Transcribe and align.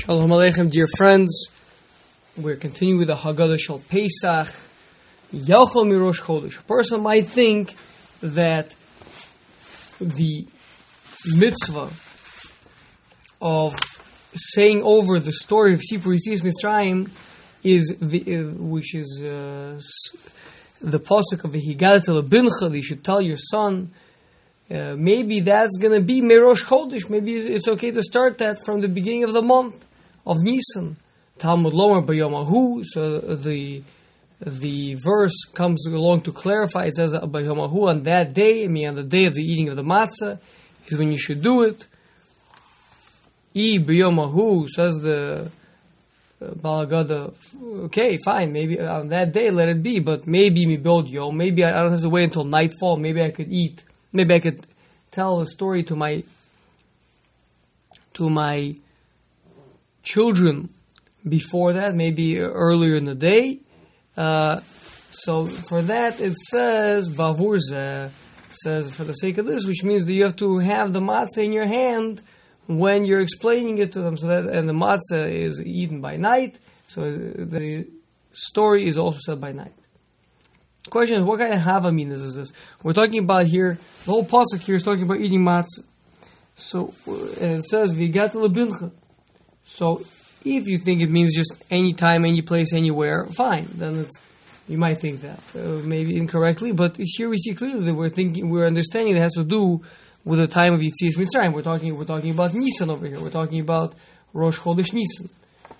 Shalom 0.00 0.30
Aleichem, 0.30 0.70
dear 0.70 0.86
friends. 0.96 1.48
We're 2.36 2.56
continuing 2.56 3.00
with 3.00 3.08
the 3.08 3.16
Haggadah 3.16 3.58
Shal 3.58 3.80
Pesach. 3.80 4.54
Yachol 5.34 5.84
Mirosh 5.86 6.20
Chodesh. 6.20 6.60
A 6.60 6.62
person 6.62 7.02
might 7.02 7.26
think 7.26 7.74
that 8.22 8.72
the 10.00 10.46
mitzvah 11.34 11.90
of 13.42 13.76
saying 14.34 14.82
over 14.84 15.18
the 15.18 15.32
story 15.32 15.74
of 15.74 15.80
Sipur 15.80 16.16
Yitzias 16.16 16.42
Mitzrayim 16.42 17.10
is, 17.64 17.90
uh, 18.00 18.54
which 18.56 18.94
is 18.94 19.20
uh, 19.20 19.80
the 20.80 21.00
pasuk 21.00 21.42
of 21.42 21.50
V'higadat 21.50 22.28
Bincha, 22.28 22.72
you 22.72 22.82
should 22.82 23.02
tell 23.02 23.20
your 23.20 23.36
son, 23.36 23.90
uh, 24.70 24.94
maybe 24.96 25.40
that's 25.40 25.76
going 25.76 25.92
to 25.92 26.06
be 26.06 26.22
Merosh 26.22 26.64
Chodesh. 26.64 27.10
Maybe 27.10 27.34
it's 27.34 27.66
okay 27.66 27.90
to 27.90 28.02
start 28.02 28.38
that 28.38 28.64
from 28.64 28.80
the 28.80 28.88
beginning 28.88 29.24
of 29.24 29.32
the 29.32 29.42
month 29.42 29.86
of 30.28 30.42
Nisan. 30.42 30.96
Talmud 31.38 31.72
Lomer 31.72 32.02
Bayomahu. 32.02 32.84
So 32.84 33.18
the 33.18 33.82
the 34.40 34.94
verse 34.94 35.34
comes 35.52 35.86
along 35.86 36.22
to 36.22 36.32
clarify. 36.32 36.84
It 36.86 36.96
says 36.96 37.12
Bayomahu 37.12 37.88
on 37.88 38.02
that 38.04 38.34
day, 38.34 38.64
I 38.64 38.68
mean 38.68 38.88
on 38.88 38.94
the 38.94 39.02
day 39.02 39.24
of 39.24 39.34
the 39.34 39.42
eating 39.42 39.68
of 39.68 39.76
the 39.76 39.82
matzah, 39.82 40.38
is 40.86 40.96
when 40.96 41.10
you 41.10 41.18
should 41.18 41.42
do 41.42 41.62
it. 41.62 41.84
I 43.56 43.78
Bayomahu 43.78 44.68
says 44.68 45.00
the 45.00 45.50
uh, 46.40 46.44
Balagada, 46.44 47.34
okay, 47.86 48.16
fine, 48.24 48.52
maybe 48.52 48.80
on 48.80 49.08
that 49.08 49.32
day 49.32 49.50
let 49.50 49.68
it 49.68 49.82
be, 49.82 49.98
but 49.98 50.28
maybe 50.28 50.66
me 50.66 50.76
build 50.76 51.08
yo, 51.08 51.32
maybe 51.32 51.64
I 51.64 51.82
don't 51.82 51.90
have 51.90 52.02
to 52.02 52.08
wait 52.08 52.24
until 52.24 52.44
nightfall, 52.44 52.96
maybe 52.96 53.20
I 53.22 53.30
could 53.30 53.50
eat 53.50 53.82
maybe 54.12 54.34
I 54.34 54.40
could 54.40 54.66
tell 55.10 55.40
a 55.40 55.46
story 55.46 55.82
to 55.84 55.96
my 55.96 56.22
to 58.14 58.30
my 58.30 58.74
children 60.02 60.70
before 61.26 61.74
that, 61.74 61.94
maybe 61.94 62.38
earlier 62.38 62.96
in 62.96 63.04
the 63.04 63.14
day. 63.14 63.60
Uh, 64.16 64.60
so 65.10 65.44
for 65.44 65.82
that, 65.82 66.20
it 66.20 66.34
says 66.36 67.08
bavurze 67.08 68.10
says 68.50 68.90
for 68.90 69.04
the 69.04 69.12
sake 69.12 69.38
of 69.38 69.46
this, 69.46 69.66
which 69.66 69.84
means 69.84 70.04
that 70.04 70.12
you 70.12 70.24
have 70.24 70.36
to 70.36 70.58
have 70.58 70.92
the 70.92 71.00
matzah 71.00 71.44
in 71.44 71.52
your 71.52 71.66
hand 71.66 72.22
when 72.66 73.04
you're 73.04 73.20
explaining 73.20 73.78
it 73.78 73.92
to 73.92 74.00
them. 74.00 74.16
So 74.16 74.28
that 74.28 74.46
and 74.46 74.68
the 74.68 74.72
matzah 74.72 75.30
is 75.30 75.60
eaten 75.60 76.00
by 76.00 76.16
night. 76.16 76.58
So 76.88 77.02
the 77.02 77.86
story 78.32 78.86
is 78.86 78.98
also 78.98 79.18
said 79.24 79.40
by 79.40 79.52
night. 79.52 79.74
Question 80.90 81.18
is, 81.18 81.24
what 81.24 81.38
kind 81.38 81.52
of 81.52 81.60
havamin 81.60 82.12
is 82.12 82.34
this? 82.34 82.52
We're 82.82 82.94
talking 82.94 83.22
about 83.22 83.46
here, 83.46 83.78
the 84.04 84.10
whole 84.10 84.24
pasuk 84.24 84.60
here 84.60 84.76
is 84.76 84.82
talking 84.82 85.02
about 85.02 85.20
eating 85.20 85.42
matzah. 85.42 85.84
So, 86.54 86.94
and 87.06 87.58
it 87.58 87.64
says, 87.64 87.94
Vigat 87.94 88.32
lebincha. 88.32 88.90
So, 89.70 90.00
if 90.46 90.66
you 90.66 90.78
think 90.78 91.02
it 91.02 91.10
means 91.10 91.36
just 91.36 91.52
any 91.70 91.92
time, 91.92 92.24
any 92.24 92.40
place, 92.40 92.72
anywhere, 92.72 93.26
fine. 93.26 93.68
Then 93.74 93.96
it's, 93.96 94.18
you 94.66 94.78
might 94.78 94.98
think 94.98 95.20
that, 95.20 95.40
uh, 95.54 95.84
maybe 95.84 96.16
incorrectly, 96.16 96.72
but 96.72 96.96
here 96.98 97.28
we 97.28 97.36
see 97.36 97.54
clearly 97.54 97.84
that 97.84 97.94
we're 97.94 98.08
thinking, 98.08 98.48
we're 98.48 98.66
understanding 98.66 99.14
it 99.14 99.20
has 99.20 99.34
to 99.34 99.44
do 99.44 99.82
with 100.24 100.38
the 100.38 100.46
time 100.46 100.72
of 100.72 100.80
Yitzias 100.80 101.16
Mitzrayim. 101.16 101.52
We're 101.52 101.62
talking, 101.62 101.94
we're 101.96 102.04
talking 102.04 102.30
about 102.30 102.54
Nisan 102.54 102.88
over 102.88 103.06
here. 103.06 103.20
We're 103.20 103.28
talking 103.28 103.60
about 103.60 103.94
Rosh 104.32 104.58
Chodesh 104.58 104.94
Nisan. 104.94 105.28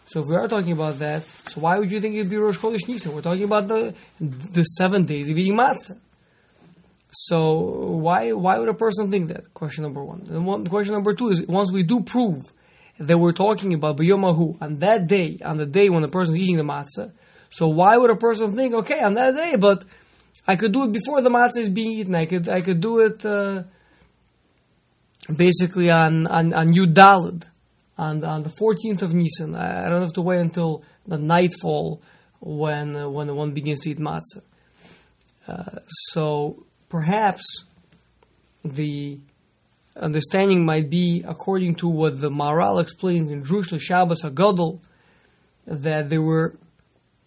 So 0.04 0.20
if 0.20 0.26
we 0.28 0.36
are 0.36 0.46
talking 0.48 0.72
about 0.72 0.98
that, 0.98 1.22
so 1.22 1.62
why 1.62 1.78
would 1.78 1.90
you 1.90 1.98
think 1.98 2.14
it'd 2.14 2.28
be 2.28 2.36
Rosh 2.36 2.58
Chodesh 2.58 2.86
Nisan? 2.88 3.14
We're 3.14 3.22
talking 3.22 3.44
about 3.44 3.68
the 3.68 3.94
the 4.20 4.64
seven 4.64 5.06
days 5.06 5.30
of 5.30 5.36
eating 5.38 5.56
matzah. 5.56 5.98
So 7.10 7.98
why 8.04 8.32
why 8.32 8.58
would 8.58 8.68
a 8.68 8.74
person 8.74 9.10
think 9.10 9.28
that? 9.28 9.52
Question 9.54 9.84
number 9.84 10.04
one. 10.04 10.26
And 10.30 10.46
one, 10.46 10.66
question 10.66 10.94
number 10.94 11.14
two 11.14 11.30
is 11.30 11.46
once 11.46 11.72
we 11.72 11.82
do 11.82 12.02
prove 12.02 12.52
that 12.98 13.18
we're 13.18 13.32
talking 13.32 13.74
about 13.74 13.96
B'yomahu 13.96 14.60
on 14.60 14.76
that 14.76 15.06
day, 15.06 15.38
on 15.44 15.56
the 15.56 15.66
day 15.66 15.88
when 15.88 16.02
the 16.02 16.08
person 16.08 16.36
is 16.36 16.42
eating 16.42 16.56
the 16.56 16.62
matzah, 16.62 17.12
so 17.50 17.68
why 17.68 17.96
would 17.96 18.10
a 18.10 18.16
person 18.16 18.54
think, 18.54 18.74
okay, 18.74 19.00
on 19.00 19.14
that 19.14 19.34
day, 19.34 19.56
but 19.56 19.84
I 20.46 20.56
could 20.56 20.72
do 20.72 20.84
it 20.84 20.92
before 20.92 21.22
the 21.22 21.30
matzah 21.30 21.58
is 21.58 21.68
being 21.68 21.92
eaten. 21.92 22.14
I 22.14 22.26
could 22.26 22.48
I 22.48 22.60
could 22.60 22.80
do 22.80 23.00
it 23.00 23.24
uh, 23.24 23.64
basically 25.34 25.90
on 25.90 26.26
on 26.26 26.54
on 26.54 26.72
Yudalid 26.72 27.44
on 27.96 28.24
on 28.24 28.42
the 28.42 28.50
14th 28.50 29.02
of 29.02 29.14
Nisan. 29.14 29.54
I, 29.54 29.86
I, 29.86 29.88
don't 29.88 30.02
have 30.02 30.14
to 30.14 30.22
wait 30.22 30.40
until 30.40 30.82
the 31.06 31.18
nightfall 31.18 32.00
when 32.40 32.96
uh, 32.96 33.08
when 33.08 33.34
one 33.34 33.52
begins 33.52 33.80
to 33.80 33.90
eat 33.90 33.98
matzah. 33.98 34.42
Uh, 35.46 35.80
so 35.86 36.64
perhaps 36.88 37.64
the 38.64 39.18
understanding 39.98 40.64
might 40.64 40.90
be, 40.90 41.22
according 41.26 41.76
to 41.76 41.88
what 41.88 42.20
the 42.20 42.30
Maharal 42.30 42.80
explains 42.80 43.30
in 43.30 43.42
Drush 43.42 43.78
Shabbos 43.80 44.22
Hagadol, 44.22 44.80
that 45.66 46.08
there 46.08 46.22
were 46.22 46.56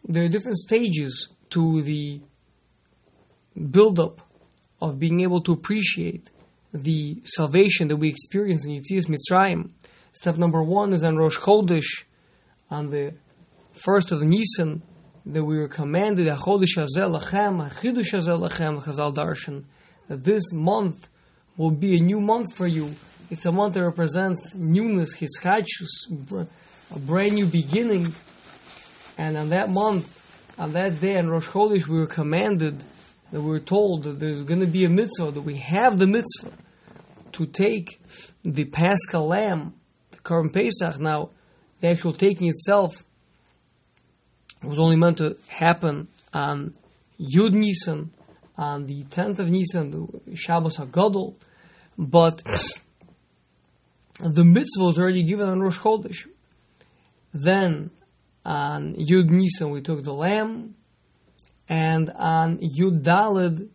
there 0.03 0.23
are 0.23 0.29
different 0.29 0.57
stages 0.57 1.29
to 1.51 1.81
the 1.83 2.21
buildup 3.69 4.21
of 4.81 4.97
being 4.97 5.21
able 5.21 5.41
to 5.41 5.51
appreciate 5.51 6.31
the 6.73 7.21
salvation 7.23 7.87
that 7.89 7.97
we 7.97 8.09
experience 8.09 8.65
in 8.65 8.71
Yitzias 8.71 9.07
Mitzrayim. 9.07 9.69
Step 10.13 10.37
number 10.37 10.63
one 10.63 10.93
is 10.93 11.03
on 11.03 11.17
Rosh 11.17 11.37
Chodesh, 11.37 12.03
on 12.69 12.89
the 12.89 13.13
first 13.71 14.11
of 14.11 14.23
Nisan, 14.23 14.81
that 15.25 15.43
we 15.43 15.57
were 15.57 15.67
commanded, 15.67 16.27
Chodesh 16.27 16.79
Hazel 16.79 17.19
Lachem, 17.19 17.69
Chidush 17.73 18.11
Hazel 18.11 18.39
Lachem, 18.39 18.81
Chazal 18.81 19.13
Darshan, 19.13 19.65
that 20.07 20.23
this 20.23 20.51
month 20.51 21.09
will 21.57 21.71
be 21.71 21.97
a 21.97 21.99
new 21.99 22.19
month 22.19 22.55
for 22.55 22.67
you. 22.67 22.95
It's 23.29 23.45
a 23.45 23.51
month 23.51 23.75
that 23.75 23.83
represents 23.83 24.55
newness, 24.55 25.15
Hischachus, 25.15 26.47
a 26.93 26.99
brand 26.99 27.33
new 27.33 27.45
beginning. 27.45 28.13
And 29.17 29.37
on 29.37 29.49
that 29.49 29.69
month, 29.69 30.17
on 30.57 30.73
that 30.73 30.99
day, 30.99 31.17
on 31.17 31.29
Rosh 31.29 31.47
Chodesh, 31.47 31.87
we 31.87 31.99
were 31.99 32.07
commanded, 32.07 32.83
that 33.31 33.41
we 33.41 33.47
were 33.47 33.59
told 33.59 34.03
that 34.03 34.19
there's 34.19 34.43
going 34.43 34.59
to 34.59 34.67
be 34.67 34.83
a 34.83 34.89
mitzvah, 34.89 35.31
that 35.31 35.41
we 35.41 35.57
have 35.57 35.97
the 35.97 36.07
mitzvah 36.07 36.51
to 37.33 37.45
take 37.45 38.01
the 38.43 38.65
Paschal 38.65 39.27
lamb 39.27 39.73
the 40.11 40.17
Korban 40.17 40.53
Pesach. 40.53 40.99
Now, 40.99 41.29
the 41.79 41.87
actual 41.87 42.13
taking 42.13 42.49
itself 42.49 43.05
was 44.63 44.77
only 44.77 44.97
meant 44.97 45.17
to 45.17 45.37
happen 45.47 46.07
on 46.33 46.73
Yud 47.19 47.53
Nisan, 47.53 48.11
on 48.61 48.85
the 48.85 49.03
10th 49.05 49.39
of 49.39 49.49
Nisan, 49.49 49.91
the 49.91 50.35
Shabbos 50.35 50.77
HaGadol, 50.77 51.35
but 51.97 52.41
the 54.19 54.45
mitzvah 54.45 54.83
was 54.83 54.99
already 54.99 55.23
given 55.23 55.49
on 55.49 55.59
Rosh 55.59 55.79
Chodesh. 55.79 56.27
Then, 57.33 57.89
on 58.45 58.95
Yud 58.95 59.29
Nisan, 59.29 59.71
we 59.71 59.81
took 59.81 60.03
the 60.03 60.13
lamb, 60.13 60.75
and 61.67 62.09
on 62.11 62.57
Yud 62.57 63.01
Dalid, 63.01 63.69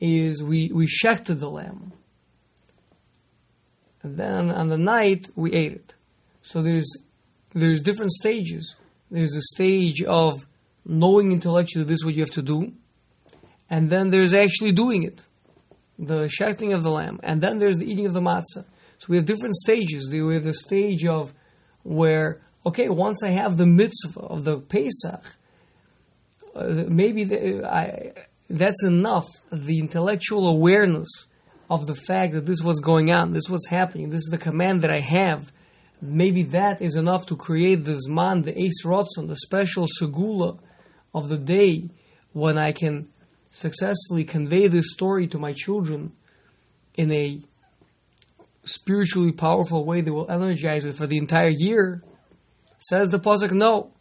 is 0.00 0.42
we, 0.42 0.70
we 0.72 0.86
shechted 0.86 1.40
the 1.40 1.50
lamb 1.50 1.92
and 4.02 4.16
then 4.16 4.50
on 4.50 4.68
the 4.68 4.78
night 4.78 5.28
we 5.34 5.52
ate 5.52 5.72
it. 5.72 5.94
So 6.42 6.62
there's 6.62 6.90
there's 7.52 7.82
different 7.82 8.12
stages. 8.12 8.76
There's 9.10 9.34
a 9.34 9.42
stage 9.42 10.02
of 10.02 10.46
knowing 10.84 11.32
intellectually 11.32 11.84
this 11.84 11.96
is 12.00 12.04
what 12.04 12.14
you 12.14 12.22
have 12.22 12.30
to 12.32 12.42
do, 12.42 12.72
and 13.70 13.90
then 13.90 14.10
there's 14.10 14.34
actually 14.34 14.72
doing 14.72 15.02
it, 15.02 15.24
the 15.98 16.24
shechting 16.24 16.74
of 16.74 16.82
the 16.82 16.90
lamb, 16.90 17.20
and 17.22 17.40
then 17.40 17.58
there's 17.58 17.78
the 17.78 17.90
eating 17.90 18.06
of 18.06 18.12
the 18.12 18.20
matzah. 18.20 18.64
So 18.98 19.06
we 19.08 19.16
have 19.16 19.24
different 19.24 19.54
stages. 19.54 20.10
We 20.12 20.34
have 20.34 20.44
the 20.44 20.54
stage 20.54 21.04
of 21.04 21.32
where 21.82 22.40
okay, 22.66 22.88
once 22.88 23.22
I 23.22 23.30
have 23.30 23.56
the 23.56 23.66
mitzvah 23.66 24.20
of 24.20 24.44
the 24.44 24.58
Pesach, 24.58 25.24
uh, 26.54 26.84
maybe 26.88 27.24
the, 27.24 27.66
I, 27.66 28.12
that's 28.50 28.84
enough. 28.84 29.26
The 29.50 29.78
intellectual 29.78 30.48
awareness 30.48 31.08
of 31.70 31.86
the 31.86 31.94
fact 31.94 32.32
that 32.32 32.46
this 32.46 32.62
was 32.62 32.80
going 32.80 33.10
on, 33.10 33.32
this 33.32 33.48
was 33.48 33.66
happening, 33.66 34.10
this 34.10 34.20
is 34.20 34.30
the 34.30 34.38
command 34.38 34.82
that 34.82 34.90
I 34.90 35.00
have, 35.00 35.52
maybe 36.00 36.42
that 36.44 36.80
is 36.80 36.96
enough 36.96 37.26
to 37.26 37.36
create 37.36 37.84
the 37.84 38.00
Zman, 38.08 38.44
the 38.44 38.58
Eis 38.58 38.84
Rotzon, 38.84 39.28
the 39.28 39.36
special 39.36 39.86
Segula 39.86 40.58
of 41.14 41.28
the 41.28 41.36
day 41.36 41.88
when 42.32 42.58
I 42.58 42.72
can 42.72 43.08
successfully 43.50 44.24
convey 44.24 44.68
this 44.68 44.90
story 44.90 45.26
to 45.28 45.38
my 45.38 45.52
children 45.52 46.12
in 46.94 47.14
a 47.14 47.40
spiritually 48.64 49.32
powerful 49.32 49.84
way 49.84 50.00
that 50.00 50.12
will 50.12 50.30
energize 50.30 50.84
it 50.84 50.94
for 50.94 51.06
the 51.06 51.16
entire 51.16 51.48
year. 51.48 52.02
Says 52.78 53.10
the 53.10 53.18
Pasuk, 53.18 53.52
no. 53.52 53.92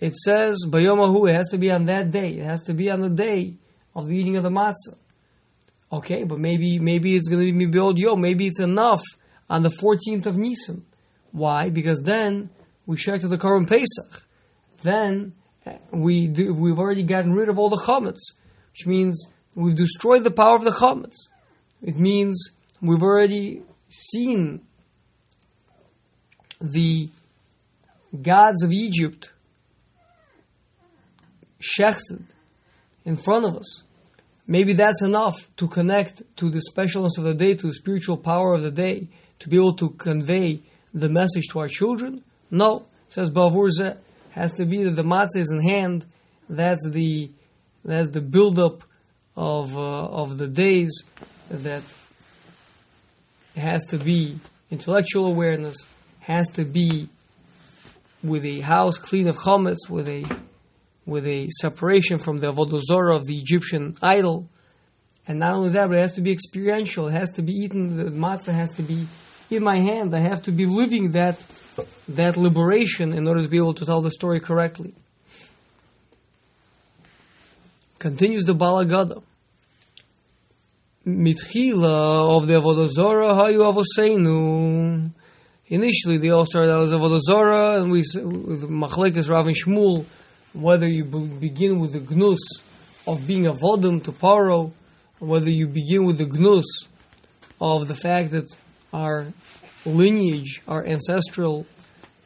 It 0.00 0.16
says, 0.16 0.64
Bayomahu, 0.66 1.30
it 1.30 1.34
has 1.34 1.48
to 1.50 1.58
be 1.58 1.70
on 1.70 1.86
that 1.86 2.10
day. 2.10 2.34
It 2.34 2.44
has 2.44 2.62
to 2.64 2.74
be 2.74 2.90
on 2.90 3.00
the 3.00 3.08
day 3.08 3.54
of 3.94 4.08
the 4.08 4.16
eating 4.16 4.36
of 4.36 4.42
the 4.42 4.50
matzah. 4.50 4.96
Okay, 5.92 6.24
but 6.24 6.38
maybe 6.38 6.78
maybe 6.80 7.14
it's 7.14 7.28
going 7.28 7.46
to 7.46 7.52
be 7.52 7.66
built 7.66 7.98
yo. 7.98 8.16
Maybe 8.16 8.46
it's 8.46 8.58
enough 8.58 9.02
on 9.48 9.62
the 9.62 9.68
14th 9.68 10.26
of 10.26 10.36
Nisan. 10.36 10.84
Why? 11.30 11.70
Because 11.70 12.02
then 12.02 12.50
we 12.86 12.96
shechted 12.96 13.30
the 13.30 13.38
Korban 13.38 13.68
Pesach. 13.68 14.26
Then 14.82 15.34
eh, 15.66 15.78
we 15.92 16.26
do, 16.26 16.52
we've 16.52 16.78
already 16.78 17.04
gotten 17.04 17.32
rid 17.32 17.48
of 17.48 17.58
all 17.58 17.70
the 17.70 17.82
chametz, 17.86 18.32
which 18.74 18.88
means 18.88 19.32
we've 19.54 19.76
destroyed 19.76 20.24
the 20.24 20.32
power 20.32 20.56
of 20.56 20.64
the 20.64 20.72
chametz. 20.72 21.14
It 21.80 21.96
means 21.96 22.50
we've 22.82 23.04
already 23.04 23.62
seen 23.88 24.62
the 26.60 27.08
gods 28.20 28.64
of 28.64 28.72
Egypt 28.72 29.32
shechted 31.60 32.24
in 33.04 33.14
front 33.14 33.44
of 33.44 33.56
us. 33.56 33.84
Maybe 34.48 34.72
that's 34.72 35.02
enough 35.02 35.48
to 35.56 35.68
connect 35.68 36.22
to 36.36 36.50
the 36.50 36.60
specialness 36.68 37.16
of 37.16 37.24
the 37.24 37.34
day, 37.34 37.54
to 37.54 37.68
the 37.68 37.74
spiritual 37.74 38.16
power 38.16 38.54
of 38.54 38.62
the 38.62 38.72
day, 38.72 39.06
to 39.38 39.48
be 39.48 39.56
able 39.56 39.76
to 39.76 39.90
convey 39.90 40.62
the 40.92 41.08
message 41.08 41.44
to 41.52 41.60
our 41.60 41.68
children. 41.68 42.24
No, 42.50 42.86
says 43.08 43.30
Bavurza, 43.30 43.98
has 44.30 44.52
to 44.54 44.66
be 44.66 44.82
that 44.82 44.96
the 44.96 45.04
matzah 45.04 45.36
is 45.36 45.50
in 45.50 45.60
hand. 45.60 46.04
That's 46.48 46.84
the 46.90 47.30
that's 47.84 48.10
the 48.10 48.20
buildup 48.20 48.82
of 49.36 49.76
uh, 49.76 49.80
of 49.80 50.38
the 50.38 50.46
days. 50.46 50.92
That 51.50 51.82
has 53.56 53.84
to 53.86 53.98
be 53.98 54.38
intellectual 54.70 55.26
awareness. 55.26 55.76
Has 56.20 56.48
to 56.52 56.64
be 56.64 57.08
with 58.22 58.46
a 58.46 58.60
house 58.60 58.96
clean 58.96 59.28
of 59.28 59.36
chametz, 59.36 59.90
with 59.90 60.08
a 60.08 60.24
with 61.06 61.26
a 61.26 61.48
separation 61.60 62.18
from 62.18 62.38
the 62.38 62.50
avodah 62.50 63.14
of 63.14 63.24
the 63.26 63.36
Egyptian 63.36 63.96
idol. 64.02 64.48
And 65.26 65.38
not 65.38 65.54
only 65.54 65.70
that, 65.70 65.88
but 65.88 65.96
it 65.96 66.00
has 66.00 66.12
to 66.14 66.22
be 66.22 66.32
experiential. 66.32 67.08
It 67.08 67.12
has 67.12 67.30
to 67.32 67.42
be 67.42 67.52
eaten. 67.52 67.96
The 67.96 68.04
matzah 68.04 68.52
has 68.52 68.70
to 68.72 68.82
be 68.82 69.06
in 69.50 69.62
my 69.62 69.78
hand. 69.78 70.14
I 70.14 70.20
have 70.20 70.42
to 70.44 70.52
be 70.52 70.66
living 70.66 71.10
that 71.10 71.38
that 72.08 72.36
liberation 72.36 73.12
in 73.12 73.26
order 73.26 73.42
to 73.42 73.48
be 73.48 73.56
able 73.56 73.74
to 73.74 73.84
tell 73.84 74.00
the 74.00 74.10
story 74.10 74.40
correctly. 74.40 74.94
Continues 78.04 78.44
the 78.44 78.54
Balagada. 78.54 79.22
Mitchila 81.06 82.36
of 82.36 82.46
the 82.46 82.52
Avodah 82.52 82.86
Zorah, 82.86 83.32
hayu 83.32 83.60
avoseinu. 83.72 85.10
Initially, 85.68 86.18
they 86.18 86.28
all 86.28 86.44
started 86.44 86.70
out 86.70 86.82
as 86.82 86.92
Avodah 86.92 87.18
Zorah, 87.20 87.80
and 87.80 87.90
we 87.90 88.00
with 88.00 88.68
Machlekes 88.68 89.30
Rav 89.30 89.46
and 89.46 89.56
Shmuel, 89.56 90.04
whether 90.52 90.86
you 90.86 91.06
begin 91.06 91.78
with 91.80 91.94
the 91.94 92.14
gnus 92.14 92.40
of 93.06 93.26
being 93.26 93.46
a 93.46 93.52
vodum 93.52 94.04
to 94.04 94.12
paro, 94.12 94.72
whether 95.18 95.48
you 95.48 95.66
begin 95.66 96.04
with 96.04 96.18
the 96.18 96.26
gnus 96.26 96.66
of 97.58 97.88
the 97.88 97.94
fact 97.94 98.32
that 98.32 98.54
our 98.92 99.28
lineage, 99.86 100.60
our 100.68 100.86
ancestral 100.86 101.64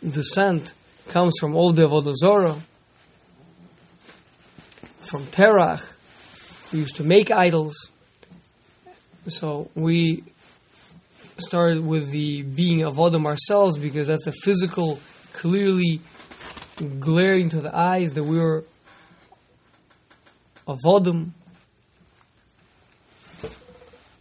descent 0.05 0.75
comes 1.07 1.35
from 1.39 1.55
all 1.55 1.73
the 1.73 1.87
Avodah 1.87 2.17
Zorah, 2.17 2.57
from 5.09 5.25
Terach, 5.27 5.83
we 6.73 6.81
used 6.81 6.97
to 6.97 7.03
make 7.03 7.31
idols. 7.31 7.75
So 9.27 9.71
we 9.75 10.23
started 11.39 11.87
with 11.87 12.11
the 12.11 12.43
being 12.43 12.83
of 12.83 12.95
Avodim 12.95 13.25
ourselves 13.25 13.79
because 13.79 14.09
that's 14.09 14.27
a 14.27 14.33
physical, 14.33 15.01
clearly 15.33 16.01
glaring 17.01 17.49
to 17.51 17.61
the 17.61 17.75
eyes 17.75 18.13
that 18.15 18.25
we 18.25 18.39
were 18.39 18.65
of 20.67 20.79
Avodim. 20.85 21.31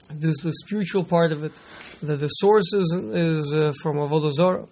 There's 0.10 0.38
the 0.38 0.54
spiritual 0.54 1.04
part 1.04 1.34
of 1.34 1.44
it 1.44 1.52
that 2.02 2.20
the 2.20 2.28
source 2.28 2.74
is, 2.74 2.94
is 2.94 3.54
uh, 3.54 3.74
from 3.82 3.98
Avodah 3.98 4.32
Zarah. 4.32 4.68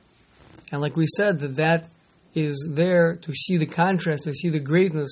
And 0.72 0.82
like 0.82 0.96
we 0.96 1.08
said, 1.18 1.40
that 1.40 1.56
that 1.58 1.90
is 2.34 2.68
there 2.72 3.18
to 3.18 3.34
see 3.34 3.58
the 3.58 3.66
contrast, 3.66 4.24
to 4.24 4.34
see 4.34 4.50
the 4.50 4.60
greatness 4.60 5.10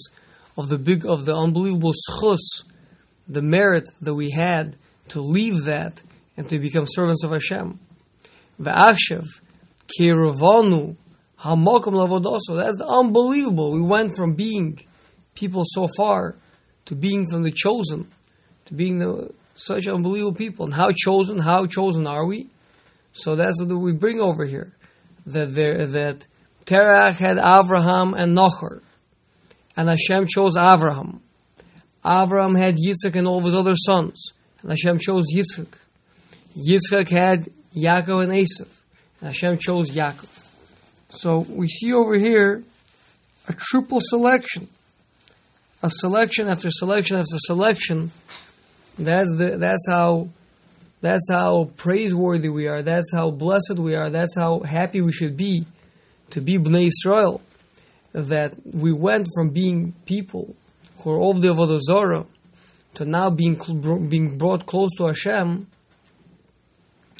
of 0.57 0.69
the 0.69 0.77
big, 0.77 1.05
of 1.05 1.25
the 1.25 1.33
unbelievable 1.33 1.93
zchus, 1.93 2.63
the 3.27 3.41
merit 3.41 3.85
that 4.01 4.13
we 4.13 4.31
had 4.31 4.75
to 5.09 5.21
leave 5.21 5.63
that 5.65 6.01
and 6.37 6.47
to 6.49 6.59
become 6.59 6.85
servants 6.87 7.23
of 7.23 7.31
Hashem. 7.31 7.79
V'achshav, 8.59 9.25
kiravanu, 9.87 10.95
hamokum 11.39 11.93
lavodoso. 11.93 12.55
That's 12.55 12.81
unbelievable. 12.81 13.71
We 13.71 13.81
went 13.81 14.15
from 14.15 14.33
being 14.33 14.79
people 15.35 15.63
so 15.65 15.87
far 15.97 16.35
to 16.85 16.95
being 16.95 17.25
from 17.29 17.43
the 17.43 17.51
chosen, 17.51 18.07
to 18.65 18.73
being 18.73 18.99
the 18.99 19.31
such 19.55 19.87
unbelievable 19.87 20.35
people. 20.35 20.65
And 20.65 20.73
how 20.73 20.89
chosen, 20.95 21.37
how 21.37 21.65
chosen 21.65 22.07
are 22.07 22.25
we? 22.25 22.49
So 23.13 23.35
that's 23.35 23.61
what 23.61 23.69
we 23.75 23.93
bring 23.93 24.19
over 24.19 24.45
here. 24.45 24.73
That 25.27 25.53
there, 25.53 25.85
that 25.85 26.25
Terach 26.65 27.17
had 27.17 27.37
Avraham 27.37 28.19
and 28.19 28.35
Nochor. 28.35 28.81
And 29.75 29.89
Hashem 29.89 30.27
chose 30.27 30.55
Avraham. 30.55 31.19
Avraham 32.05 32.57
had 32.57 32.75
Yitzchak 32.75 33.15
and 33.15 33.27
all 33.27 33.39
of 33.39 33.45
his 33.45 33.55
other 33.55 33.75
sons. 33.75 34.33
And 34.61 34.71
Hashem 34.71 34.99
chose 34.99 35.25
Yitzchak. 35.33 35.73
Yitzchak 36.57 37.09
had 37.09 37.47
Yaakov 37.75 38.23
and 38.23 38.31
Esav. 38.31 38.67
And 39.19 39.29
Hashem 39.29 39.57
chose 39.57 39.89
Yaakov. 39.91 40.29
So 41.09 41.39
we 41.49 41.67
see 41.67 41.93
over 41.93 42.17
here 42.17 42.63
a 43.47 43.53
triple 43.53 43.99
selection. 44.01 44.67
A 45.81 45.89
selection 45.89 46.47
after 46.47 46.69
selection 46.71 47.17
after 47.17 47.37
selection 47.37 48.11
that's 48.97 49.29
the 49.35 49.57
that's 49.57 49.87
how 49.89 50.29
that's 51.01 51.27
how 51.29 51.71
praiseworthy 51.77 52.49
we 52.49 52.67
are. 52.67 52.81
That's 52.81 53.11
how 53.13 53.31
blessed 53.31 53.77
we 53.77 53.95
are. 53.95 54.09
That's 54.09 54.35
how 54.37 54.59
happy 54.59 55.01
we 55.01 55.11
should 55.11 55.35
be 55.35 55.65
to 56.29 56.41
be 56.41 56.57
Bnei 56.57 56.87
Israel. 56.87 57.41
That 58.13 58.55
we 58.63 58.93
went 58.93 59.27
from 59.35 59.49
being 59.49 59.93
people 60.05 60.55
who 60.99 61.11
are 61.11 61.29
of 61.29 61.41
the 61.41 61.49
Avodah 61.49 61.79
Zorah 61.79 62.25
to 62.95 63.05
now 63.05 63.29
being 63.29 63.55
being 64.07 64.37
brought 64.37 64.65
close 64.65 64.91
to 64.97 65.07
Hashem. 65.07 65.67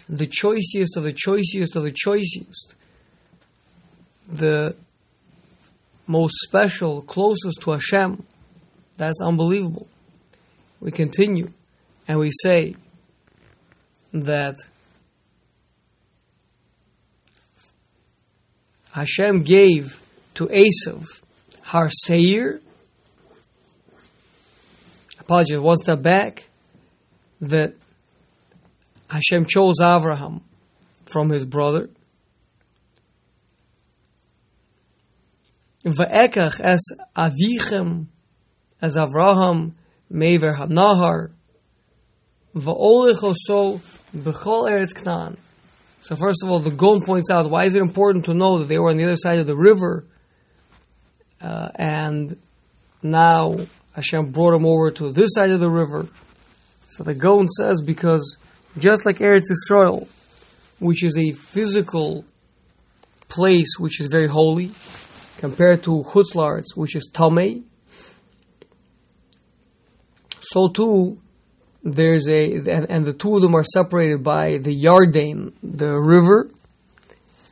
The 0.07 0.27
choicest 0.27 0.97
of 0.97 1.03
the 1.03 1.13
choicest 1.13 1.75
of 1.75 1.83
the 1.83 1.91
choicest, 1.91 2.75
the 4.27 4.75
most 6.05 6.35
special, 6.43 7.01
closest 7.01 7.61
to 7.61 7.71
Hashem. 7.71 8.23
That's 8.97 9.21
unbelievable. 9.21 9.87
We 10.79 10.91
continue 10.91 11.51
and 12.07 12.19
we 12.19 12.29
say 12.43 12.75
that 14.11 14.57
Hashem 18.91 19.43
gave 19.43 20.02
to 20.35 20.47
Esav 20.47 21.05
Har 21.61 21.89
Seir. 21.89 22.61
Apologies, 25.19 25.59
one 25.59 25.77
step 25.77 26.01
back. 26.01 26.49
That 27.41 27.73
Hashem 29.09 29.45
chose 29.45 29.81
Abraham 29.81 30.41
from 31.05 31.29
his 31.29 31.45
brother. 31.45 31.89
Va'ekach 35.85 36.61
es 36.61 36.81
avichem 37.15 38.05
as 38.81 38.95
Avraham 38.95 39.73
mever 40.09 40.53
hanahar 40.53 41.31
so 42.55 42.61
first 46.15 46.43
of 46.43 46.49
all, 46.49 46.59
the 46.59 46.69
Gon 46.69 47.03
points 47.03 47.31
out 47.31 47.49
why 47.49 47.65
is 47.65 47.73
it 47.73 47.81
important 47.81 48.25
to 48.25 48.35
know 48.35 48.59
that 48.59 48.67
they 48.67 48.77
were 48.77 48.91
on 48.91 48.97
the 48.97 49.05
other 49.05 49.15
side 49.15 49.39
of 49.39 49.47
the 49.47 49.55
river, 49.55 50.05
uh, 51.43 51.69
and 51.75 52.39
now 53.01 53.57
Hashem 53.95 54.31
brought 54.31 54.51
them 54.51 54.65
over 54.65 54.91
to 54.91 55.11
this 55.11 55.31
side 55.33 55.51
of 55.51 55.59
the 55.59 55.69
river. 55.69 56.07
So 56.87 57.03
the 57.03 57.13
Gon 57.13 57.47
says 57.47 57.81
because 57.81 58.37
just 58.77 59.05
like 59.05 59.17
Eretz 59.17 59.51
Israel, 59.51 60.07
which 60.79 61.03
is 61.03 61.17
a 61.17 61.31
physical 61.31 62.25
place 63.27 63.75
which 63.77 63.99
is 63.99 64.07
very 64.07 64.27
holy, 64.27 64.71
compared 65.37 65.83
to 65.83 66.03
Chutzlaritz, 66.03 66.75
which 66.75 66.95
is 66.95 67.09
Tamei, 67.13 67.63
so 70.41 70.69
too 70.69 71.19
there's 71.83 72.27
a 72.29 72.53
and, 72.53 72.89
and, 72.89 73.05
the 73.05 73.13
two 73.13 73.35
of 73.35 73.41
them 73.41 73.55
are 73.55 73.63
separated 73.63 74.23
by 74.23 74.57
the 74.57 74.73
Yarden, 74.73 75.51
the 75.61 75.99
river. 75.99 76.49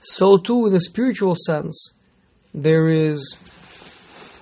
So 0.01 0.37
too, 0.37 0.67
in 0.67 0.73
a 0.73 0.79
spiritual 0.79 1.35
sense, 1.35 1.91
there 2.53 2.87
is 2.87 3.35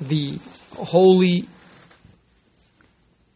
the 0.02 0.40
holy 0.78 1.48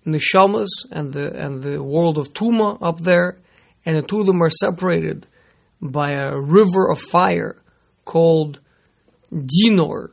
neshamas 0.05 0.70
and 0.91 1.13
the 1.13 1.34
and 1.34 1.62
the 1.63 1.82
world 1.82 2.17
of 2.17 2.34
Tuma 2.34 2.77
up 2.82 3.00
there, 3.00 3.38
and 3.86 3.96
the 3.96 4.01
two 4.01 4.20
of 4.20 4.25
them 4.25 4.41
are 4.41 4.50
separated 4.50 5.27
by 5.82 6.12
a 6.12 6.38
river 6.38 6.89
of 6.89 7.00
fire 7.00 7.62
called 8.05 8.60
Dinor. 9.32 10.12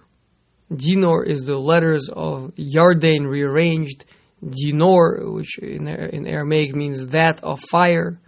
Dinor 0.73 1.27
is 1.27 1.45
the 1.45 1.59
letters 1.59 2.09
of 2.09 2.53
Yarden 2.57 3.27
rearranged 3.27 4.05
Dinor, 4.43 5.33
which 5.35 5.59
in, 5.59 5.87
in 5.87 6.27
Aramaic 6.27 6.75
means 6.75 7.09
that 7.09 7.43
of 7.43 7.61
fire. 7.61 8.21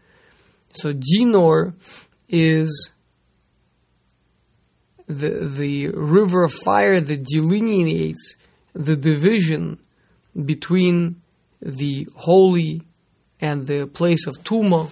So 0.72 0.92
Dinor 0.92 1.74
is 2.28 2.90
the 5.18 5.46
the 5.46 5.88
river 5.88 6.42
of 6.42 6.52
fire 6.52 7.00
that 7.00 7.24
delineates 7.24 8.36
the 8.74 8.96
division 8.96 9.78
between 10.44 11.20
the 11.60 12.08
holy 12.14 12.82
and 13.40 13.66
the 13.66 13.86
place 13.86 14.26
of 14.26 14.36
Tuma. 14.42 14.88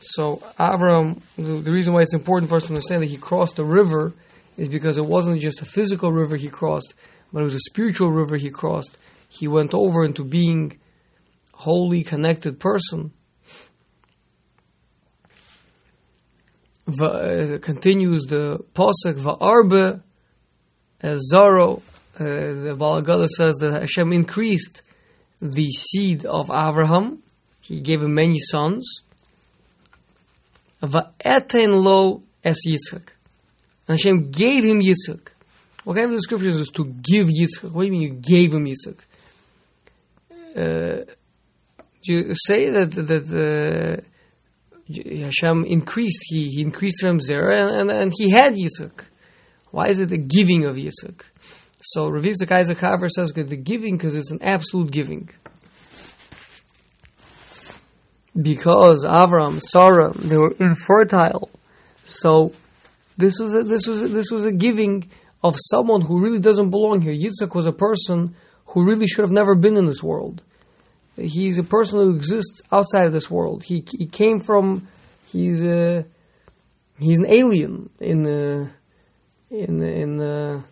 So 0.00 0.36
Avram, 0.58 1.20
the, 1.36 1.60
the 1.60 1.72
reason 1.72 1.92
why 1.92 2.02
it's 2.02 2.14
important 2.14 2.48
for 2.48 2.56
us 2.56 2.64
to 2.64 2.70
understand 2.70 3.02
that 3.02 3.10
he 3.10 3.16
crossed 3.16 3.56
the 3.56 3.64
river 3.64 4.12
is 4.56 4.68
because 4.68 4.98
it 4.98 5.04
wasn't 5.04 5.40
just 5.40 5.62
a 5.62 5.64
physical 5.64 6.12
river 6.12 6.36
he 6.36 6.48
crossed, 6.48 6.94
but 7.32 7.40
it 7.40 7.44
was 7.44 7.54
a 7.54 7.70
spiritual 7.70 8.10
river 8.10 8.36
he 8.36 8.50
crossed. 8.50 8.96
He 9.28 9.48
went 9.48 9.74
over 9.74 10.04
into 10.04 10.24
being 10.24 10.78
holy, 11.52 12.04
connected 12.04 12.60
person. 12.60 13.12
Uh, 16.86 17.58
continues 17.62 18.24
the 18.24 18.58
posuk 18.74 19.16
va'arbe 19.16 20.02
as 21.00 21.30
Zaro. 21.32 21.80
Uh, 22.16 22.24
the 22.24 22.76
Balagada 22.78 23.26
says 23.26 23.56
that 23.56 23.72
Hashem 23.72 24.12
increased 24.12 24.82
the 25.40 25.70
seed 25.70 26.24
of 26.24 26.50
Abraham. 26.50 27.22
He 27.60 27.80
gave 27.80 28.02
him 28.02 28.14
many 28.14 28.38
sons. 28.38 29.02
Va'eten 30.82 31.82
lo 31.82 32.22
es 32.44 32.58
Yitzchak. 32.66 33.08
And 33.88 33.98
Hashem 33.98 34.30
gave 34.30 34.64
him 34.64 34.80
Yitzchak. 34.80 35.28
What 35.84 35.94
kind 35.96 36.10
of 36.10 36.16
description 36.16 36.50
is 36.50 36.58
this 36.58 36.70
to 36.70 36.84
give 36.84 37.28
Yitzchak? 37.28 37.72
What 37.72 37.82
do 37.82 37.86
you 37.86 37.92
mean 37.92 38.02
you 38.02 38.14
gave 38.14 38.52
him 38.52 38.66
Yitzchak? 38.66 38.98
Uh, 40.56 41.04
you 42.02 42.34
say 42.34 42.70
that 42.70 42.90
that 42.92 43.26
uh, 43.32 44.08
Hashem 44.88 45.64
increased, 45.64 46.22
he, 46.24 46.48
he 46.48 46.62
increased 46.62 47.00
from 47.00 47.18
Zerah, 47.18 47.68
and, 47.68 47.90
and, 47.90 47.90
and, 47.90 48.12
he 48.16 48.30
had 48.30 48.54
Yitzchak. 48.54 49.06
Why 49.70 49.88
is 49.88 50.00
it 50.00 50.10
the 50.10 50.18
giving 50.18 50.64
of 50.66 50.76
Yitzchak? 50.76 51.22
So 51.80 52.08
Rav 52.08 52.22
Yitzchak 52.22 52.50
Isaac 52.50 52.78
Haver 52.78 53.08
says 53.08 53.32
the 53.32 53.56
giving 53.56 53.96
because 53.96 54.14
it's 54.14 54.30
an 54.30 54.42
absolute 54.42 54.90
giving. 54.90 55.30
Because 58.40 59.04
Avram, 59.04 59.60
Sarah, 59.60 60.12
they 60.12 60.36
were 60.36 60.54
infertile, 60.58 61.50
so 62.04 62.52
this 63.16 63.38
was 63.38 63.54
a, 63.54 63.62
this 63.62 63.86
was 63.86 64.02
a, 64.02 64.08
this 64.08 64.30
was 64.30 64.44
a 64.44 64.52
giving 64.52 65.08
of 65.42 65.56
someone 65.70 66.00
who 66.00 66.20
really 66.20 66.40
doesn't 66.40 66.70
belong 66.70 67.00
here. 67.00 67.12
Yitzchak 67.12 67.54
was 67.54 67.66
a 67.66 67.72
person 67.72 68.34
who 68.66 68.84
really 68.84 69.06
should 69.06 69.24
have 69.24 69.30
never 69.30 69.54
been 69.54 69.76
in 69.76 69.86
this 69.86 70.02
world. 70.02 70.42
He's 71.16 71.58
a 71.58 71.62
person 71.62 72.00
who 72.00 72.16
exists 72.16 72.60
outside 72.72 73.06
of 73.06 73.12
this 73.12 73.30
world. 73.30 73.62
He 73.64 73.84
he 73.90 74.06
came 74.06 74.40
from 74.40 74.88
he's 75.26 75.62
a 75.62 76.04
he's 76.98 77.18
an 77.18 77.26
alien 77.28 77.90
in 78.00 78.22
the 78.22 78.70
in 79.50 79.78
the, 79.78 79.86
in 79.86 80.16
the 80.16 80.62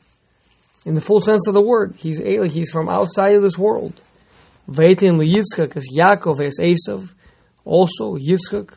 in 0.84 0.94
the 0.94 1.00
full 1.00 1.20
sense 1.20 1.46
of 1.46 1.54
the 1.54 1.62
word. 1.62 1.94
He's 1.96 2.20
alien. 2.20 2.50
He's 2.50 2.70
from 2.70 2.88
outside 2.88 3.36
of 3.36 3.42
this 3.42 3.56
world. 3.56 4.00
Veitin 4.68 5.20
Yitzchak 5.20 5.76
is 5.76 5.92
Yaakov 5.96 6.40
as 6.40 6.58
Esav, 6.60 7.12
also 7.64 8.16
Yitzchak, 8.16 8.74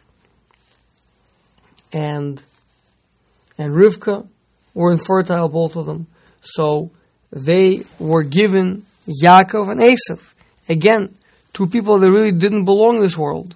and 1.92 2.42
and 3.58 3.74
Rivka 3.74 4.28
were 4.74 4.92
infertile, 4.92 5.50
both 5.50 5.76
of 5.76 5.86
them. 5.86 6.08
So 6.42 6.92
they 7.32 7.84
were 8.00 8.24
given 8.24 8.86
Yaakov 9.08 9.72
and 9.72 9.80
Esav. 9.80 10.34
Again, 10.68 11.16
two 11.56 11.68
people 11.68 12.00
that 12.00 12.12
really 12.12 12.34
didn't 12.34 12.66
belong 12.66 12.98
in 12.98 13.02
this 13.02 13.18
world. 13.18 13.56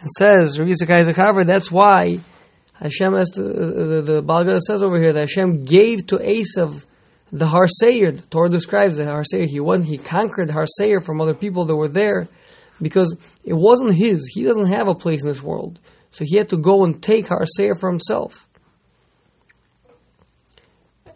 And 0.00 0.08
says, 0.10 0.56
that's 0.56 1.70
why 1.72 2.20
Hashem, 2.74 3.12
has 3.14 3.30
to, 3.30 3.42
uh, 3.42 4.00
the, 4.02 4.22
the 4.22 4.60
says 4.60 4.82
over 4.82 4.98
here, 5.00 5.12
that 5.12 5.20
Hashem 5.20 5.64
gave 5.64 6.06
to 6.06 6.16
Esav 6.18 6.86
the 7.32 7.46
Harseir. 7.46 8.16
The 8.16 8.22
Torah 8.30 8.50
describes 8.50 8.96
the 8.96 9.04
Harseir. 9.04 9.46
He 9.46 9.58
went, 9.58 9.86
he 9.86 9.98
conquered 9.98 10.50
Harseir 10.50 11.02
from 11.02 11.20
other 11.20 11.34
people 11.34 11.64
that 11.64 11.74
were 11.74 11.88
there 11.88 12.28
because 12.80 13.16
it 13.44 13.54
wasn't 13.54 13.94
his. 13.94 14.30
He 14.32 14.44
doesn't 14.44 14.72
have 14.72 14.86
a 14.86 14.94
place 14.94 15.22
in 15.22 15.28
this 15.28 15.42
world. 15.42 15.80
So 16.12 16.24
he 16.24 16.36
had 16.36 16.50
to 16.50 16.56
go 16.56 16.84
and 16.84 17.02
take 17.02 17.26
Harseir 17.26 17.78
for 17.78 17.90
himself. 17.90 18.46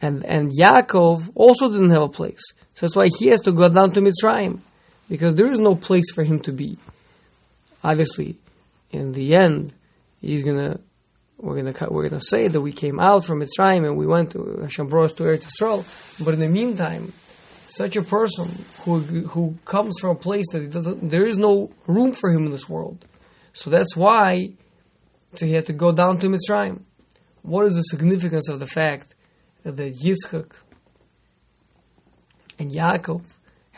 And, 0.03 0.25
and 0.25 0.49
Yaakov 0.49 1.31
also 1.35 1.69
didn't 1.69 1.91
have 1.91 2.03
a 2.03 2.09
place. 2.09 2.43
So 2.75 2.87
that's 2.87 2.97
why 2.97 3.09
he 3.19 3.29
has 3.29 3.43
to 3.43 3.53
go 3.53 3.69
down 3.69 3.93
to 3.93 4.01
Mitzrayim. 4.01 4.63
Because 5.11 5.35
there 5.35 5.51
is 5.51 5.59
no 5.59 5.75
place 5.75 6.11
for 6.15 6.23
him 6.23 6.39
to 6.41 6.53
be. 6.53 6.79
Obviously, 7.83 8.39
in 8.93 9.13
the 9.13 9.35
end, 9.35 9.75
he's 10.23 10.45
gonna 10.45 10.79
we're 11.37 11.61
gonna 11.61 11.91
we're 11.91 12.09
gonna 12.09 12.23
say 12.23 12.47
that 12.47 12.61
we 12.61 12.73
came 12.73 13.01
out 13.01 13.25
from 13.25 13.41
Mitzrayim 13.41 13.85
and 13.85 13.97
we 13.97 14.07
went 14.07 14.31
to 14.33 14.61
Hashem 14.63 14.87
brought 14.87 15.07
us 15.07 15.13
to 15.15 15.25
Eretz 15.25 15.49
Yisrael. 15.49 16.25
But 16.25 16.35
in 16.35 16.41
the 16.41 16.49
meantime, 16.49 17.13
such 17.69 17.97
a 17.97 18.03
person 18.03 18.49
who 18.85 19.01
who 19.01 19.59
comes 19.65 19.99
from 20.01 20.11
a 20.11 20.15
place 20.15 20.47
that 20.53 20.99
there 21.03 21.27
is 21.27 21.37
no 21.37 21.71
room 21.89 22.13
for 22.13 22.31
him 22.31 22.47
in 22.47 22.53
this 22.53 22.69
world. 22.69 23.05
So 23.53 23.69
that's 23.69 23.97
why 23.97 24.53
so 25.35 25.45
he 25.45 25.53
had 25.55 25.67
to 25.67 25.73
go 25.73 25.91
down 25.91 26.21
to 26.21 26.29
Mitzrayim. 26.29 26.83
What 27.43 27.67
is 27.67 27.75
the 27.75 27.83
significance 27.83 28.49
of 28.49 28.61
the 28.61 28.67
fact 28.67 29.15
that 29.65 29.77
Yitzchak 29.77 30.53
and 32.61 32.71
Yaakov 32.71 33.23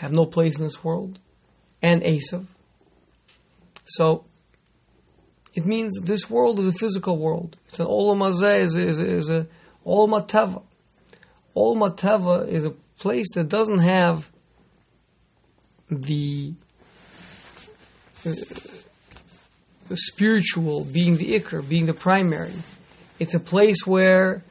have 0.03 0.13
no 0.13 0.27
place 0.27 0.59
in 0.59 0.65
this 0.65 0.83
world, 0.83 1.21
and 1.81 2.03
Esav? 2.03 2.45
So 3.85 4.25
it 5.55 5.65
means 5.65 5.93
this 6.03 6.29
world 6.29 6.59
is 6.59 6.67
a 6.67 6.73
physical 6.73 7.17
world. 7.17 7.57
It's 7.69 7.79
an 7.79 7.87
olam 7.87 8.29
is, 8.29 8.77
is, 8.77 8.99
is 8.99 9.31
a 9.31 9.47
olam 9.87 10.27
teva. 10.27 10.63
Teva 11.55 12.49
is 12.49 12.65
a 12.65 12.71
place 12.99 13.29
that 13.35 13.49
doesn't 13.49 13.79
have 13.79 14.29
the, 15.89 16.55
uh, 18.27 18.33
the 19.89 19.97
spiritual 19.97 20.85
being 20.85 21.17
the 21.17 21.39
ikar, 21.39 21.69
being 21.69 21.87
the 21.87 21.95
primary. 21.95 22.55
It's 23.21 23.35
a 23.35 23.41
place 23.41 23.87
where 23.87 24.43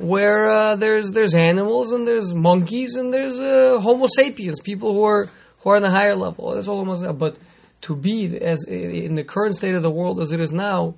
where 0.00 0.48
uh, 0.48 0.76
there's 0.76 1.10
there's 1.12 1.34
animals 1.34 1.92
and 1.92 2.06
there's 2.06 2.32
monkeys 2.32 2.94
and 2.94 3.12
there's 3.12 3.38
uh, 3.38 3.78
Homo 3.80 4.06
sapiens, 4.06 4.60
people 4.60 4.94
who 4.94 5.04
are 5.04 5.28
who 5.58 5.70
are 5.70 5.76
on 5.76 5.84
a 5.84 5.90
higher 5.90 6.16
level. 6.16 6.54
That's 6.54 6.68
all 6.68 6.84
But 7.12 7.36
to 7.82 7.96
be 7.96 8.38
as 8.40 8.64
in 8.64 9.14
the 9.14 9.24
current 9.24 9.56
state 9.56 9.74
of 9.74 9.82
the 9.82 9.90
world 9.90 10.20
as 10.20 10.32
it 10.32 10.40
is 10.40 10.52
now, 10.52 10.94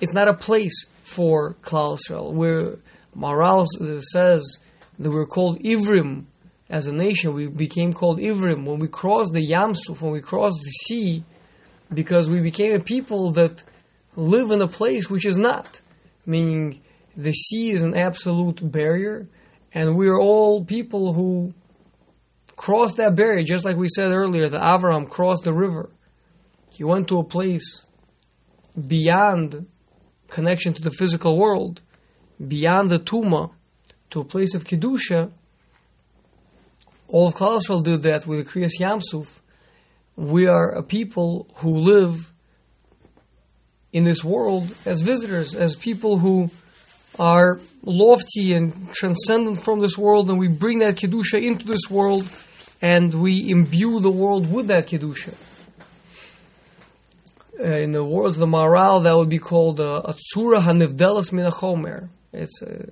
it's 0.00 0.12
not 0.12 0.28
a 0.28 0.34
place 0.34 0.86
for 1.02 1.54
Klal 1.62 1.98
Yisrael. 1.98 2.32
Where 2.32 2.76
Maharal 3.16 3.66
says 4.12 4.58
that 4.98 5.10
we're 5.10 5.26
called 5.26 5.58
Ivrim 5.60 6.26
as 6.70 6.86
a 6.86 6.92
nation. 6.92 7.34
We 7.34 7.48
became 7.48 7.92
called 7.92 8.18
Ivrim 8.18 8.64
when 8.64 8.78
we 8.78 8.86
crossed 8.86 9.32
the 9.32 9.46
Yamsuf, 9.46 10.00
when 10.00 10.12
we 10.12 10.20
crossed 10.20 10.60
the 10.62 10.70
sea, 10.70 11.24
because 11.92 12.30
we 12.30 12.40
became 12.40 12.72
a 12.74 12.80
people 12.80 13.32
that 13.32 13.64
live 14.14 14.52
in 14.52 14.62
a 14.62 14.68
place 14.68 15.10
which 15.10 15.26
is 15.26 15.36
not. 15.36 15.80
Meaning, 16.24 16.81
the 17.16 17.32
sea 17.32 17.72
is 17.72 17.82
an 17.82 17.96
absolute 17.96 18.60
barrier, 18.70 19.28
and 19.72 19.96
we 19.96 20.08
are 20.08 20.18
all 20.18 20.64
people 20.64 21.12
who 21.12 21.52
cross 22.56 22.94
that 22.94 23.14
barrier, 23.14 23.44
just 23.44 23.64
like 23.64 23.76
we 23.76 23.88
said 23.88 24.10
earlier 24.12 24.48
that 24.48 24.74
Abraham 24.74 25.06
crossed 25.06 25.44
the 25.44 25.52
river. 25.52 25.90
He 26.70 26.84
went 26.84 27.08
to 27.08 27.18
a 27.18 27.24
place 27.24 27.84
beyond 28.86 29.66
connection 30.28 30.72
to 30.72 30.82
the 30.82 30.90
physical 30.90 31.38
world, 31.38 31.82
beyond 32.46 32.90
the 32.90 32.98
Tuma, 32.98 33.50
to 34.10 34.20
a 34.20 34.24
place 34.24 34.54
of 34.54 34.64
Kedusha. 34.64 35.30
All 37.08 37.28
of 37.28 37.34
Klal 37.34 37.84
did 37.84 38.02
that 38.02 38.26
with 38.26 38.44
the 38.44 38.50
Kriyas 38.50 38.78
Yamsuf. 38.80 39.40
We 40.16 40.46
are 40.46 40.70
a 40.70 40.82
people 40.82 41.48
who 41.56 41.76
live 41.76 42.32
in 43.92 44.04
this 44.04 44.24
world 44.24 44.74
as 44.86 45.02
visitors, 45.02 45.54
as 45.54 45.76
people 45.76 46.18
who 46.18 46.48
are 47.18 47.60
lofty 47.82 48.54
and 48.54 48.92
transcendent 48.92 49.60
from 49.60 49.80
this 49.80 49.98
world, 49.98 50.30
and 50.30 50.38
we 50.38 50.48
bring 50.48 50.78
that 50.78 50.96
Kedusha 50.96 51.42
into 51.42 51.66
this 51.66 51.90
world 51.90 52.28
and 52.82 53.14
we 53.14 53.48
imbue 53.48 54.00
the 54.00 54.10
world 54.10 54.52
with 54.52 54.66
that 54.66 54.88
Kedusha. 54.88 55.34
Uh, 57.58 57.64
in 57.64 57.92
the 57.92 58.02
words 58.02 58.34
of 58.34 58.40
the 58.40 58.46
Maharal, 58.46 59.04
that 59.04 59.16
would 59.16 59.28
be 59.28 59.38
called 59.38 59.78
uh, 59.78 60.02
Atzura 60.04 60.60
Hanivdelas 60.60 61.30
Minachomer. 61.30 62.08
It's 62.32 62.60
uh, 62.60 62.86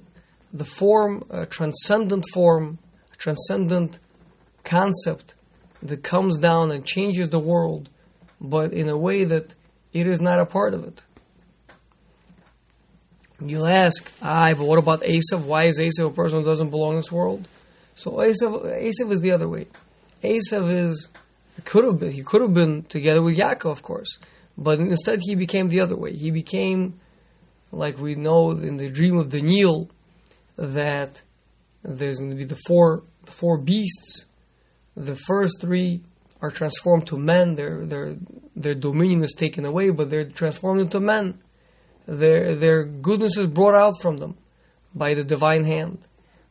the 0.53 0.65
form, 0.65 1.25
a 1.31 1.45
transcendent 1.45 2.25
form, 2.33 2.79
a 3.13 3.17
transcendent 3.17 3.99
concept 4.63 5.35
that 5.83 6.05
comes 6.05 6.39
down 6.39 6.71
and 6.71 6.85
changes 6.85 7.31
the 7.31 7.41
world, 7.41 7.89
but 8.41 8.73
in 8.73 8.89
a 8.89 8.97
way 8.97 9.25
that 9.25 9.55
it 9.93 10.07
is 10.07 10.21
not 10.21 10.39
a 10.39 10.47
part 10.47 10.73
of 10.73 10.85
it. 10.85 11.03
You'll 13.45 13.67
ask, 13.67 14.13
ah, 14.21 14.53
but 14.55 14.67
what 14.67 14.79
about 14.79 15.03
Esav? 15.03 15.45
Why 15.45 15.65
is 15.65 15.79
Esav 15.79 16.07
a 16.07 16.11
person 16.11 16.41
who 16.41 16.45
doesn't 16.45 16.71
belong 16.71 16.93
in 16.93 16.97
this 16.97 17.13
world? 17.13 17.49
So 17.95 18.13
Esav, 18.13 18.65
Esav 18.65 19.11
is 19.13 19.21
the 19.21 19.33
other 19.33 19.49
way. 19.49 19.67
Esav 20.23 20.71
is 20.71 21.09
could 21.65 21.85
have 21.85 21.99
been 21.99 22.13
he 22.13 22.23
could 22.23 22.41
have 22.41 22.55
been 22.55 22.85
together 22.85 23.23
with 23.23 23.37
Yaakov, 23.37 23.71
of 23.71 23.83
course, 23.83 24.19
but 24.57 24.79
instead 24.79 25.21
he 25.23 25.35
became 25.35 25.69
the 25.69 25.81
other 25.81 25.97
way. 25.97 26.15
He 26.15 26.31
became 26.31 27.01
like 27.73 27.99
we 27.99 28.15
know 28.15 28.51
in 28.51 28.77
the 28.77 28.89
dream 28.89 29.19
of 29.19 29.29
Daniel 29.29 29.91
that 30.57 31.23
there's 31.83 32.19
going 32.19 32.31
to 32.31 32.37
be 32.37 32.45
the 32.45 32.61
four 32.67 33.03
the 33.25 33.33
four 33.33 33.59
beasts. 33.59 34.27
The 34.97 35.15
first 35.15 35.61
three 35.61 36.03
are 36.43 36.51
transformed 36.51 37.07
to 37.09 37.19
men. 37.19 37.55
Their 37.55 37.87
their 37.87 38.17
their 38.57 38.75
dominion 38.75 39.23
is 39.25 39.33
taken 39.33 39.65
away, 39.65 39.91
but 39.91 40.11
they're 40.11 40.29
transformed 40.29 40.81
into 40.81 41.01
men. 41.01 41.39
Their 42.07 42.57
their 42.57 42.85
goodness 42.85 43.37
is 43.37 43.47
brought 43.47 43.75
out 43.75 44.01
from 44.01 44.17
them 44.17 44.37
by 44.95 45.15
the 45.15 45.25
divine 45.25 45.65
hand. 45.65 45.99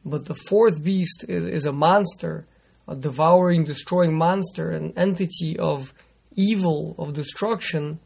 But 0.06 0.26
the 0.26 0.36
fourth 0.36 0.82
beast 0.82 1.26
is, 1.28 1.46
is 1.46 1.66
a 1.66 1.72
monster, 1.72 2.46
a 2.88 2.96
devouring, 2.96 3.66
destroying 3.66 4.18
monster, 4.18 4.72
an 4.72 4.94
entity 4.98 5.58
of 5.60 5.94
evil, 6.36 6.96
of 6.98 7.14
destruction. 7.14 8.00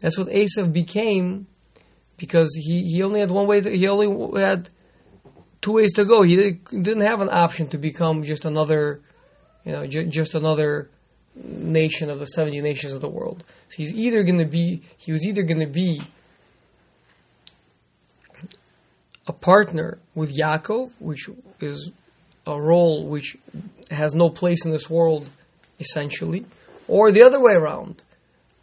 That's 0.00 0.18
what 0.18 0.28
Esav 0.28 0.72
became 0.72 1.46
because 2.16 2.54
he, 2.54 2.82
he 2.82 3.02
only 3.02 3.20
had 3.20 3.30
one 3.30 3.46
way, 3.46 3.60
to, 3.60 3.70
he 3.70 3.86
only 3.86 4.40
had 4.40 4.70
two 5.60 5.72
ways 5.72 5.92
to 5.94 6.04
go. 6.04 6.22
He 6.22 6.36
didn't 6.70 7.02
have 7.02 7.20
an 7.20 7.28
option 7.30 7.68
to 7.68 7.78
become 7.78 8.22
just 8.22 8.46
another, 8.46 9.02
you 9.64 9.72
know, 9.72 9.86
ju- 9.86 10.06
just 10.06 10.34
another 10.34 10.90
nation 11.34 12.08
of 12.08 12.18
the 12.18 12.26
70 12.26 12.62
nations 12.62 12.94
of 12.94 13.02
the 13.02 13.08
world. 13.08 13.44
So 13.68 13.76
he's 13.76 13.92
either 13.92 14.22
going 14.22 14.38
to 14.38 14.46
be, 14.46 14.82
he 14.96 15.12
was 15.12 15.24
either 15.26 15.42
going 15.42 15.60
to 15.60 15.66
be 15.66 16.00
a 19.26 19.32
partner 19.32 19.98
with 20.14 20.36
Yaakov, 20.36 20.92
which 20.98 21.28
is 21.60 21.90
a 22.46 22.60
role 22.60 23.06
which 23.06 23.36
has 23.90 24.14
no 24.14 24.30
place 24.30 24.64
in 24.64 24.70
this 24.70 24.88
world, 24.88 25.28
essentially, 25.80 26.46
or 26.88 27.10
the 27.10 27.24
other 27.24 27.40
way 27.40 27.54
around, 27.54 28.02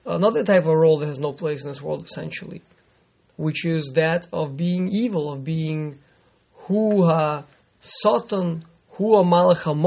another 0.06 0.44
type 0.44 0.66
of 0.66 0.74
role 0.74 1.00
that 1.00 1.08
has 1.08 1.20
no 1.20 1.34
place 1.34 1.64
in 1.64 1.70
this 1.70 1.82
world, 1.82 2.06
essentially, 2.06 2.62
which 3.36 3.66
is 3.66 3.92
that 3.96 4.28
of 4.32 4.56
being 4.56 4.90
evil, 4.90 5.32
of 5.32 5.44
being 5.44 6.00
hu 6.54 7.04
ha 7.04 7.44
satan, 7.82 8.64
hu 8.92 9.16
ha 9.16 9.84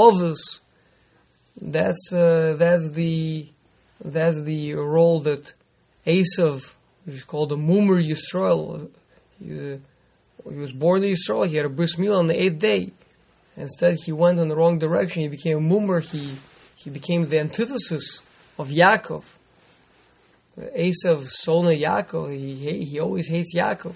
That's 1.61 2.13
uh, 2.13 2.55
that's 2.59 2.91
the 2.91 3.49
that's 4.05 4.43
the 4.43 4.75
role 4.75 5.21
that 5.21 5.55
Esav, 6.07 6.75
which 7.05 7.17
is 7.17 7.25
called 7.25 7.49
the 7.49 7.57
Mumer 7.57 7.99
Yisrael, 7.99 8.91
he 10.51 10.59
was 10.59 10.73
born 10.73 11.05
in 11.05 11.11
Israel. 11.11 11.45
He 11.45 11.57
had 11.57 11.67
a 11.67 11.71
bris 11.71 11.97
milah 11.97 12.19
on 12.19 12.27
the 12.27 12.41
eighth 12.41 12.59
day. 12.59 12.93
Instead, 13.57 13.97
he 14.05 14.13
went 14.13 14.39
in 14.39 14.49
the 14.49 14.57
wrong 14.57 14.79
direction. 14.79 15.23
He 15.23 15.29
became 15.29 15.59
a 15.59 15.61
Mumer. 15.61 16.03
He 16.03 16.37
he 16.87 16.91
became 16.91 17.27
the 17.27 17.41
antithesis 17.41 18.21
of 18.59 18.69
Yaakov. 18.69 19.25
Esav, 20.57 21.27
son 21.27 21.67
of 21.67 21.73
Yaakov, 21.73 22.33
he, 22.33 22.85
he 22.85 23.01
always 23.01 23.29
hates 23.29 23.55
Yaakov. 23.57 23.95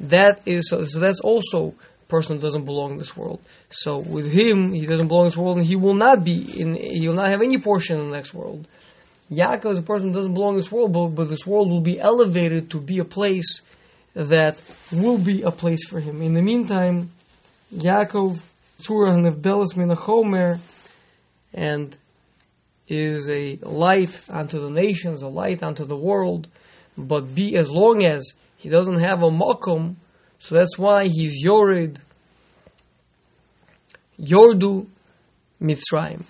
That 0.00 0.42
is 0.44 0.68
so, 0.68 0.82
so 0.84 0.98
that's 0.98 1.20
also 1.20 1.68
a 1.68 2.06
person 2.08 2.36
who 2.36 2.42
doesn't 2.42 2.64
belong 2.64 2.92
in 2.92 2.96
this 2.96 3.16
world. 3.16 3.40
So 3.70 3.98
with 3.98 4.32
him, 4.32 4.72
he 4.72 4.86
doesn't 4.86 5.06
belong 5.06 5.26
in 5.26 5.28
this 5.28 5.36
world, 5.36 5.58
and 5.58 5.66
he 5.66 5.76
will 5.76 5.94
not 5.94 6.24
be 6.24 6.60
in. 6.60 6.74
He 6.74 7.06
will 7.06 7.14
not 7.14 7.28
have 7.28 7.42
any 7.42 7.58
portion 7.58 8.00
in 8.00 8.06
the 8.06 8.16
next 8.16 8.34
world. 8.34 8.66
Yaakov 9.30 9.72
is 9.72 9.78
a 9.78 9.82
person 9.82 10.08
who 10.08 10.14
doesn't 10.14 10.34
belong 10.34 10.54
in 10.54 10.60
this 10.60 10.72
world, 10.72 10.92
but, 10.92 11.08
but 11.10 11.28
this 11.28 11.46
world 11.46 11.70
will 11.70 11.80
be 11.80 12.00
elevated 12.00 12.70
to 12.70 12.80
be 12.80 12.98
a 12.98 13.04
place 13.04 13.62
that 14.14 14.60
will 14.92 15.18
be 15.18 15.42
a 15.42 15.50
place 15.50 15.86
for 15.86 16.00
him. 16.00 16.22
In 16.22 16.34
the 16.34 16.42
meantime, 16.42 17.10
Yaakov 17.74 18.40
Tzurah 18.80 19.30
Nevdelis 19.30 19.74
Minachomer 19.74 20.58
and 21.52 21.96
is 22.88 23.28
a 23.28 23.56
light 23.62 24.20
unto 24.28 24.60
the 24.60 24.70
nations, 24.70 25.22
a 25.22 25.28
light 25.28 25.62
unto 25.62 25.84
the 25.84 25.96
world, 25.96 26.48
but 26.98 27.34
be 27.34 27.56
as 27.56 27.70
long 27.70 28.04
as 28.04 28.32
he 28.56 28.68
doesn't 28.68 29.00
have 29.00 29.22
a 29.22 29.30
makom, 29.30 29.94
so 30.38 30.54
that's 30.54 30.76
why 30.76 31.06
he's 31.06 31.42
Yored, 31.42 32.00
Yordu 34.20 34.86
Mitzrayim. 35.62 36.24